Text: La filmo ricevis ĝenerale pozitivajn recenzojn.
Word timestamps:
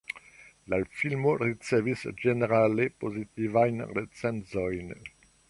La 0.73 0.77
filmo 1.01 1.33
ricevis 1.41 2.05
ĝenerale 2.23 2.89
pozitivajn 3.05 3.87
recenzojn. 4.01 4.91